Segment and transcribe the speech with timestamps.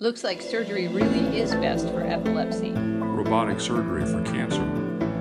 [0.00, 2.70] Looks like surgery really is best for epilepsy.
[2.70, 4.62] Robotic surgery for cancer.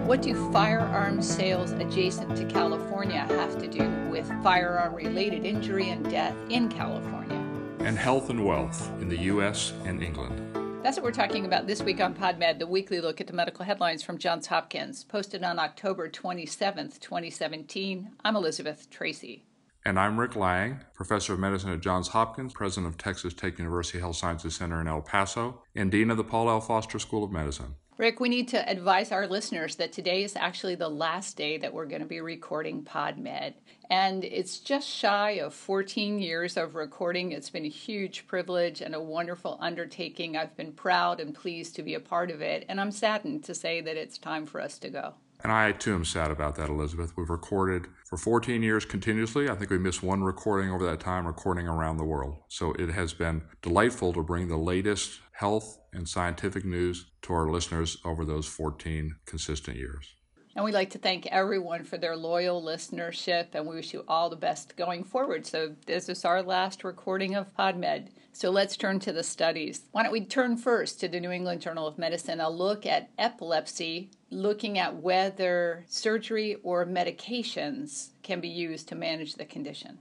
[0.06, 6.08] What do firearm sales adjacent to California have to do with firearm related injury and
[6.12, 7.44] death in California?
[7.80, 9.74] And health and wealth in the U.S.
[9.86, 10.84] and England.
[10.84, 13.66] That's what we're talking about this week on PodMed, the weekly look at the medical
[13.66, 18.12] headlines from Johns Hopkins, posted on October 27th, 2017.
[18.24, 19.47] I'm Elizabeth Tracey.
[19.88, 24.00] And I'm Rick Lange, professor of medicine at Johns Hopkins, president of Texas Tech University
[24.00, 26.60] Health Sciences Center in El Paso, and dean of the Paul L.
[26.60, 27.76] Foster School of Medicine.
[27.98, 31.74] Rick, we need to advise our listeners that today is actually the last day that
[31.74, 33.54] we're going to be recording PodMed.
[33.90, 37.32] And it's just shy of 14 years of recording.
[37.32, 40.36] It's been a huge privilege and a wonderful undertaking.
[40.36, 42.66] I've been proud and pleased to be a part of it.
[42.68, 45.14] And I'm saddened to say that it's time for us to go.
[45.44, 47.14] And I too am sad about that, Elizabeth.
[47.16, 49.50] We've recorded for 14 years continuously.
[49.50, 52.38] I think we missed one recording over that time, recording around the world.
[52.50, 57.50] So it has been delightful to bring the latest health and scientific news to our
[57.50, 60.17] listeners over those 14 consistent years.
[60.58, 64.28] And we'd like to thank everyone for their loyal listenership, and we wish you all
[64.28, 65.46] the best going forward.
[65.46, 68.08] So, this is our last recording of PodMed.
[68.34, 69.84] So, let's turn to the studies.
[69.92, 73.12] Why don't we turn first to the New England Journal of Medicine, a look at
[73.20, 80.00] epilepsy, looking at whether surgery or medications can be used to manage the condition.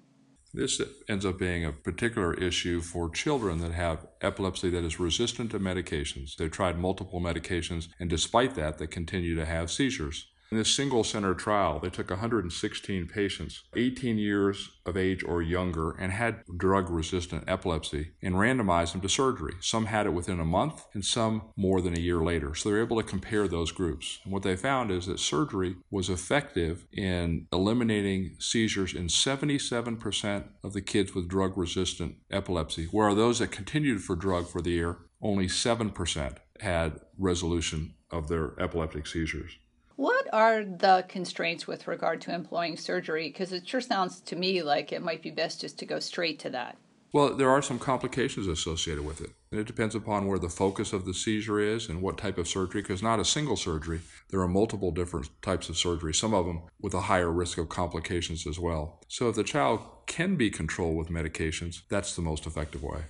[0.55, 5.51] This ends up being a particular issue for children that have epilepsy that is resistant
[5.51, 6.34] to medications.
[6.34, 10.29] They've tried multiple medications, and despite that, they continue to have seizures.
[10.52, 15.91] In this single center trial, they took 116 patients, 18 years of age or younger,
[15.91, 19.55] and had drug resistant epilepsy and randomized them to surgery.
[19.61, 22.55] Some had it within a month and some more than a year later.
[22.55, 24.20] So they're able to compare those groups.
[24.22, 30.72] And what they found is that surgery was effective in eliminating seizures in 77% of
[30.72, 34.98] the kids with drug resistant epilepsy, where those that continued for drug for the year,
[35.20, 39.58] only 7% had resolution of their epileptic seizures.
[39.97, 43.28] What are the constraints with regard to employing surgery?
[43.28, 46.38] Because it sure sounds to me like it might be best just to go straight
[46.41, 46.76] to that.
[47.15, 49.31] Well, there are some complications associated with it.
[49.50, 52.47] And it depends upon where the focus of the seizure is and what type of
[52.47, 54.03] surgery, because not a single surgery.
[54.28, 57.71] There are multiple different types of surgery, some of them with a higher risk of
[57.71, 59.00] complications as well.
[59.09, 63.04] So if the child can be controlled with medications, that's the most effective way.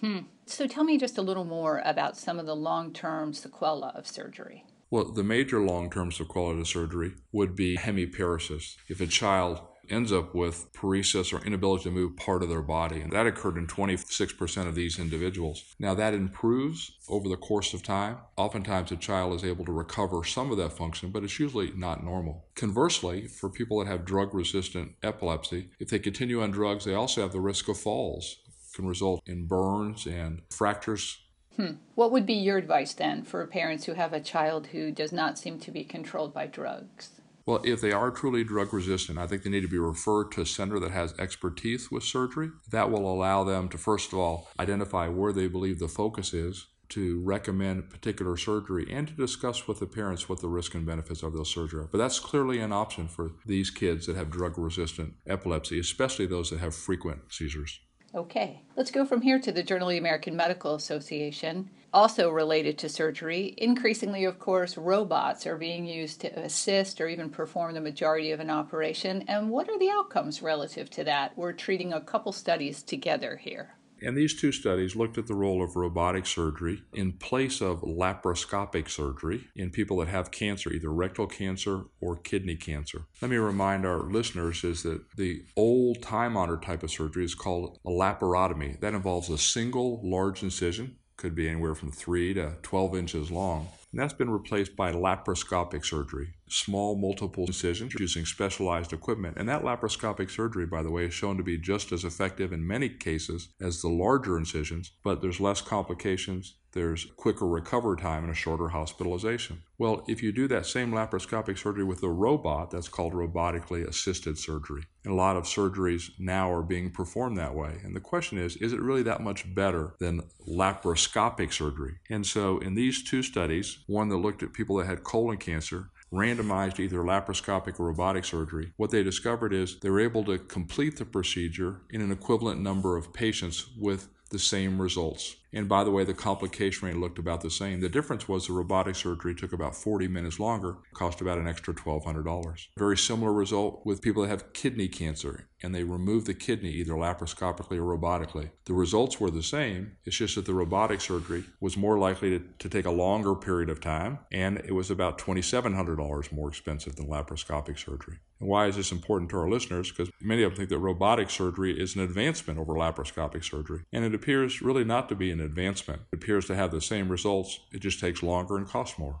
[0.00, 0.18] Hmm.
[0.44, 4.06] So tell me just a little more about some of the long term sequelae of
[4.06, 4.64] surgery.
[4.90, 8.76] Well, the major long term sequelae of surgery would be hemiparesis.
[8.88, 9.60] If a child
[9.90, 13.56] ends up with paresis or inability to move part of their body, and that occurred
[13.56, 15.74] in 26% of these individuals.
[15.78, 18.18] Now, that improves over the course of time.
[18.36, 22.04] Oftentimes, a child is able to recover some of that function, but it's usually not
[22.04, 22.46] normal.
[22.54, 27.22] Conversely, for people that have drug resistant epilepsy, if they continue on drugs, they also
[27.22, 28.36] have the risk of falls.
[28.74, 31.18] Can result in burns and fractures
[31.58, 31.72] Hmm.
[31.96, 35.38] What would be your advice then for parents who have a child who does not
[35.38, 37.10] seem to be controlled by drugs?
[37.46, 40.42] Well, if they are truly drug resistant, I think they need to be referred to
[40.42, 42.50] a center that has expertise with surgery.
[42.70, 46.66] That will allow them to, first of all, identify where they believe the focus is,
[46.90, 51.22] to recommend particular surgery, and to discuss with the parents what the risk and benefits
[51.24, 51.88] of those surgery are.
[51.90, 56.50] But that's clearly an option for these kids that have drug resistant epilepsy, especially those
[56.50, 57.80] that have frequent seizures.
[58.18, 61.70] Okay, let's go from here to the Journal of the American Medical Association.
[61.94, 67.30] Also related to surgery, increasingly, of course, robots are being used to assist or even
[67.30, 69.22] perform the majority of an operation.
[69.28, 71.38] And what are the outcomes relative to that?
[71.38, 73.76] We're treating a couple studies together here.
[74.02, 78.88] And these two studies looked at the role of robotic surgery in place of laparoscopic
[78.88, 83.02] surgery in people that have cancer, either rectal cancer or kidney cancer.
[83.20, 87.34] Let me remind our listeners is that the old time honored type of surgery is
[87.34, 88.80] called a laparotomy.
[88.80, 93.68] That involves a single large incision, could be anywhere from 3 to 12 inches long.
[93.90, 99.36] And that's been replaced by laparoscopic surgery, small multiple incisions using specialized equipment.
[99.38, 102.66] And that laparoscopic surgery, by the way, is shown to be just as effective in
[102.66, 108.32] many cases as the larger incisions, but there's less complications, there's quicker recovery time, and
[108.32, 109.62] a shorter hospitalization.
[109.78, 114.38] Well, if you do that same laparoscopic surgery with a robot, that's called robotically assisted
[114.38, 114.82] surgery.
[115.04, 117.80] And a lot of surgeries now are being performed that way.
[117.82, 121.96] And the question is, is it really that much better than laparoscopic surgery?
[122.10, 125.90] And so in these two studies, one that looked at people that had colon cancer,
[126.12, 130.96] randomized either laparoscopic or robotic surgery, what they discovered is they were able to complete
[130.96, 135.36] the procedure in an equivalent number of patients with the same results.
[135.52, 137.80] And by the way, the complication rate looked about the same.
[137.80, 141.74] The difference was the robotic surgery took about 40 minutes longer, cost about an extra
[141.74, 142.66] $1,200.
[142.76, 146.92] Very similar result with people that have kidney cancer and they remove the kidney either
[146.92, 148.50] laparoscopically or robotically.
[148.66, 152.44] The results were the same, it's just that the robotic surgery was more likely to,
[152.58, 157.08] to take a longer period of time and it was about $2,700 more expensive than
[157.08, 158.18] laparoscopic surgery.
[158.40, 159.90] And why is this important to our listeners?
[159.90, 163.82] Because many of them think that robotic surgery is an advancement over laparoscopic surgery.
[163.92, 166.02] And it appears really not to be an advancement.
[166.12, 169.20] It appears to have the same results, it just takes longer and costs more.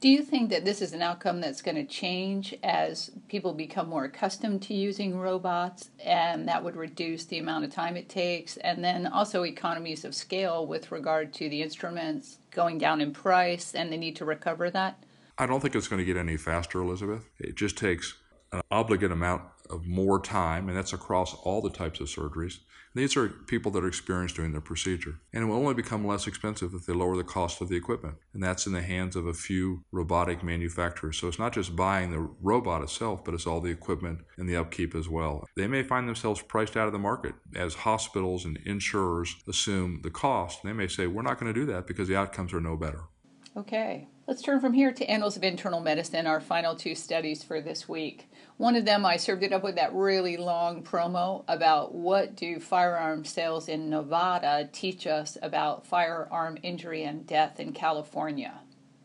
[0.00, 3.88] Do you think that this is an outcome that's going to change as people become
[3.88, 8.58] more accustomed to using robots and that would reduce the amount of time it takes?
[8.58, 13.74] And then also economies of scale with regard to the instruments going down in price
[13.74, 15.02] and the need to recover that?
[15.38, 17.30] I don't think it's going to get any faster, Elizabeth.
[17.38, 18.14] It just takes
[18.52, 22.58] an obligate amount of more time, and that's across all the types of surgeries.
[22.94, 25.18] These are people that are experienced doing the procedure.
[25.32, 28.18] And it will only become less expensive if they lower the cost of the equipment.
[28.32, 31.18] And that's in the hands of a few robotic manufacturers.
[31.18, 34.54] So it's not just buying the robot itself, but it's all the equipment and the
[34.54, 35.44] upkeep as well.
[35.56, 40.10] They may find themselves priced out of the market as hospitals and insurers assume the
[40.10, 40.60] cost.
[40.62, 43.00] They may say, we're not going to do that because the outcomes are no better.
[43.56, 44.06] Okay.
[44.26, 47.88] Let's turn from here to Annals of Internal Medicine, our final two studies for this
[47.88, 48.30] week.
[48.56, 52.60] One of them, I served it up with that really long promo about what do
[52.60, 58.60] firearm sales in Nevada teach us about firearm injury and death in California.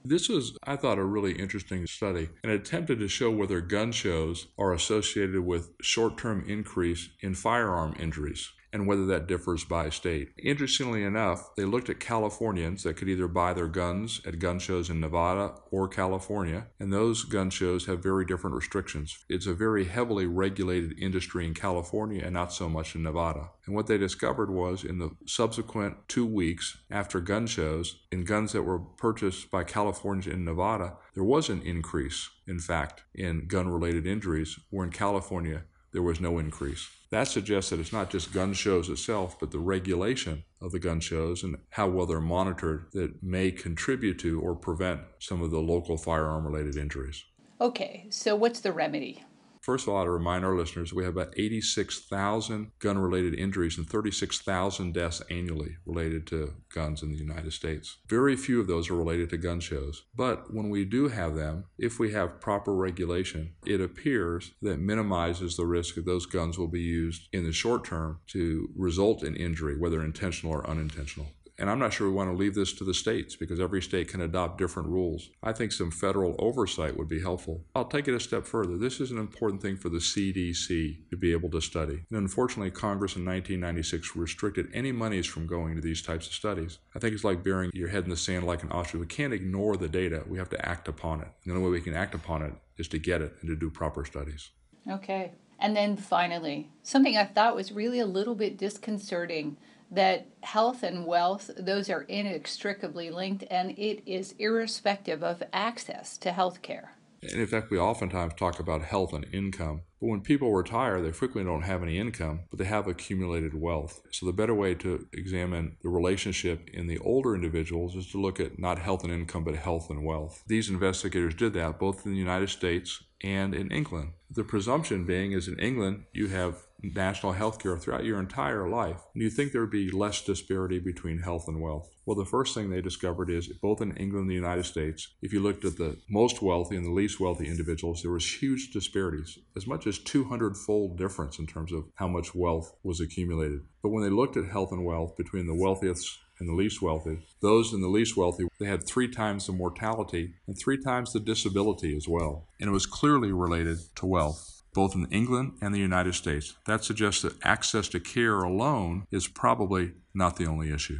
[0.05, 4.47] This was, I thought, a really interesting study and attempted to show whether gun shows
[4.57, 10.29] are associated with short term increase in firearm injuries and whether that differs by state.
[10.37, 14.89] Interestingly enough, they looked at Californians that could either buy their guns at gun shows
[14.89, 19.25] in Nevada or California, and those gun shows have very different restrictions.
[19.27, 23.49] It's a very heavily regulated industry in California and not so much in Nevada.
[23.65, 28.53] And what they discovered was in the subsequent two weeks after gun shows, in guns
[28.53, 33.69] that were purchased by Californians in Nevada, there was an increase, in fact, in gun
[33.69, 36.87] related injuries, where in California there was no increase.
[37.09, 40.99] That suggests that it's not just gun shows itself, but the regulation of the gun
[40.99, 45.59] shows and how well they're monitored that may contribute to or prevent some of the
[45.59, 47.23] local firearm related injuries.
[47.59, 49.23] Okay, so what's the remedy?
[49.69, 53.77] First of all, I to remind our listeners, we have about 86,000 gun related injuries
[53.77, 57.97] and 36,000 deaths annually related to guns in the United States.
[58.07, 60.05] Very few of those are related to gun shows.
[60.15, 65.55] But when we do have them, if we have proper regulation, it appears that minimizes
[65.55, 69.35] the risk that those guns will be used in the short term to result in
[69.35, 71.27] injury, whether intentional or unintentional.
[71.59, 74.07] And I'm not sure we want to leave this to the states because every state
[74.07, 75.29] can adopt different rules.
[75.43, 77.65] I think some federal oversight would be helpful.
[77.75, 78.77] I'll take it a step further.
[78.77, 82.05] This is an important thing for the CDC to be able to study.
[82.09, 86.79] And unfortunately, Congress in 1996 restricted any monies from going to these types of studies.
[86.95, 89.01] I think it's like burying your head in the sand like an ostrich.
[89.01, 91.27] We can't ignore the data, we have to act upon it.
[91.43, 93.55] And the only way we can act upon it is to get it and to
[93.55, 94.51] do proper studies.
[94.89, 95.33] Okay.
[95.59, 99.57] And then finally, something I thought was really a little bit disconcerting
[99.91, 106.31] that health and wealth those are inextricably linked and it is irrespective of access to
[106.31, 110.53] health care and in fact we oftentimes talk about health and income but when people
[110.53, 114.01] retire they frequently don't have any income but they have accumulated wealth.
[114.11, 118.39] So the better way to examine the relationship in the older individuals is to look
[118.39, 120.43] at not health and income but health and wealth.
[120.47, 124.13] These investigators did that both in the united states and in england.
[124.31, 129.01] The presumption being is in england you have national health care throughout your entire life,
[129.13, 131.89] and you think there would be less disparity between health and wealth.
[132.05, 135.31] Well, the first thing they discovered is both in England and the United States, if
[135.31, 139.37] you looked at the most wealthy and the least wealthy individuals, there was huge disparities,
[139.55, 143.61] as much as 200 fold difference in terms of how much wealth was accumulated.
[143.83, 147.19] But when they looked at health and wealth between the wealthiest and the least wealthy.
[147.41, 151.19] Those in the least wealthy, they had three times the mortality and three times the
[151.19, 152.47] disability as well.
[152.59, 156.55] And it was clearly related to wealth both in England and the United States.
[156.65, 160.99] That suggests that access to care alone is probably not the only issue.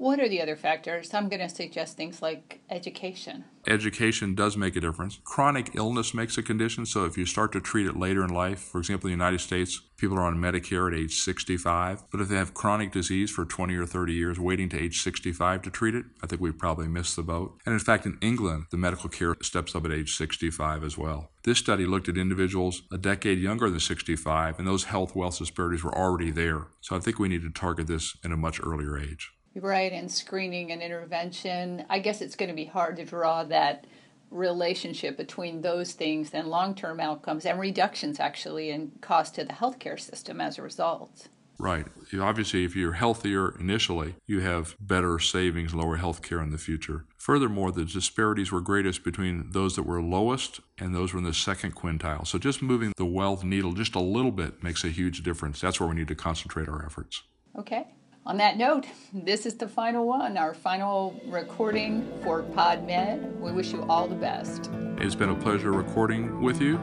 [0.00, 1.12] What are the other factors?
[1.12, 3.44] I'm going to suggest things like education.
[3.66, 5.18] Education does make a difference.
[5.24, 8.60] Chronic illness makes a condition, so if you start to treat it later in life,
[8.60, 12.28] for example, in the United States, people are on Medicare at age 65, but if
[12.28, 15.94] they have chronic disease for 20 or 30 years, waiting to age 65 to treat
[15.94, 17.58] it, I think we probably missed the boat.
[17.66, 21.30] And in fact, in England, the medical care steps up at age 65 as well.
[21.44, 25.84] This study looked at individuals a decade younger than 65, and those health wealth disparities
[25.84, 26.68] were already there.
[26.80, 29.30] So I think we need to target this in a much earlier age.
[29.54, 31.84] Right, and screening and intervention.
[31.90, 33.86] I guess it's going to be hard to draw that
[34.30, 39.52] relationship between those things and long term outcomes and reductions actually in cost to the
[39.52, 41.28] healthcare system as a result.
[41.58, 41.84] Right.
[42.18, 47.04] Obviously, if you're healthier initially, you have better savings, lower health care in the future.
[47.18, 51.34] Furthermore, the disparities were greatest between those that were lowest and those were in the
[51.34, 52.26] second quintile.
[52.26, 55.60] So just moving the wealth needle just a little bit makes a huge difference.
[55.60, 57.24] That's where we need to concentrate our efforts.
[57.58, 57.88] Okay.
[58.26, 63.40] On that note, this is the final one, our final recording for PodMed.
[63.40, 64.70] We wish you all the best.
[64.98, 66.78] It's been a pleasure recording with you.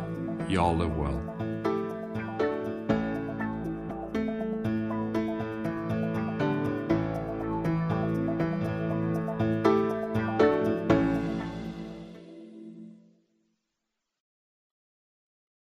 [0.50, 1.37] Y'all live well.